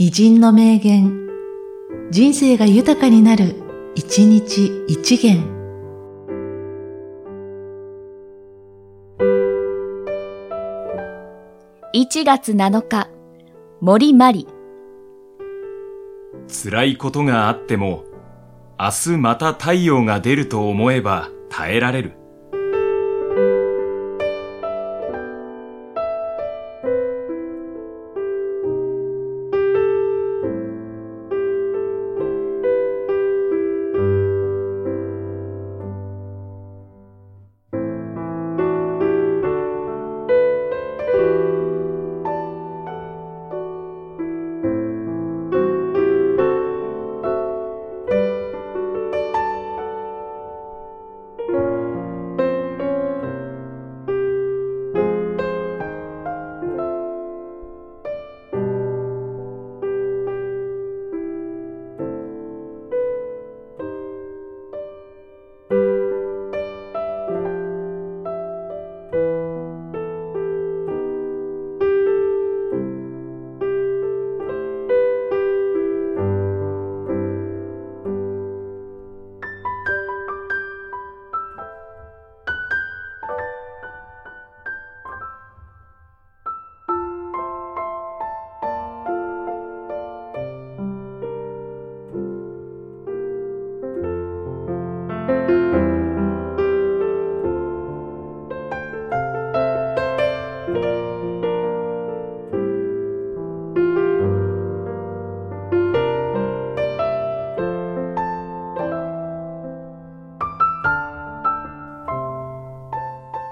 [0.00, 1.28] 偉人の名言、
[2.12, 3.56] 人生が豊かになる、
[3.96, 5.42] 一日一元。
[11.92, 13.10] 1月7日、
[13.80, 14.46] 森まり。
[16.46, 18.04] 辛いことがあっても、
[18.78, 22.17] 明日また太陽が出ると思えば耐えられる。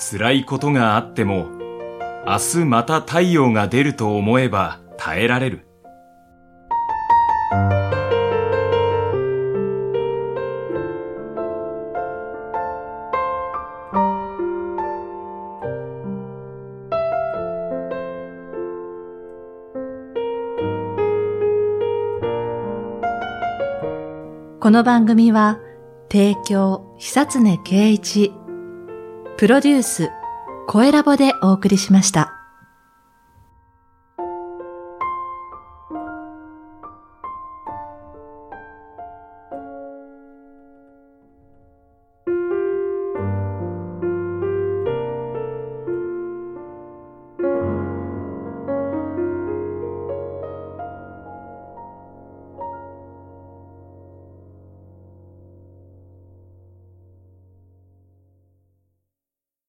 [0.00, 1.48] 辛いことがあっても、
[2.24, 5.64] 明日また太陽が出ると思えば耐えられる。
[24.60, 25.58] この番組は、
[26.10, 28.32] 提供、久常圭一、
[29.38, 30.10] プロデュース、
[30.66, 32.37] 声ラボでお送りしました。